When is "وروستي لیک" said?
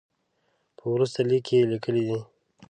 0.93-1.43